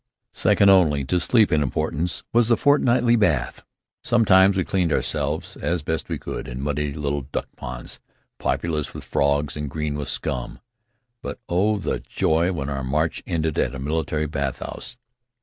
Second 0.33 0.71
only 0.71 1.03
to 1.05 1.19
sleep 1.19 1.51
in 1.51 1.61
importance 1.61 2.23
was 2.33 2.47
the 2.47 2.57
fortnightly 2.57 3.15
bath. 3.15 3.63
Sometimes 4.03 4.57
we 4.57 4.63
cleansed 4.65 4.91
ourselves, 4.91 5.55
as 5.57 5.83
best 5.83 6.09
we 6.09 6.17
could, 6.17 6.47
in 6.47 6.59
muddy 6.59 6.91
little 6.91 7.21
duck 7.31 7.47
ponds, 7.55 7.99
populous 8.39 8.95
with 8.95 9.03
frogs 9.03 9.55
and 9.55 9.69
green 9.69 9.93
with 9.93 10.09
scum; 10.09 10.59
but 11.21 11.37
oh, 11.47 11.77
the 11.77 11.99
joy 11.99 12.51
when 12.51 12.67
our 12.67 12.83
march 12.83 13.21
ended 13.27 13.59
at 13.59 13.75
a 13.75 13.79
military 13.79 14.25
bathhouse! 14.25 14.97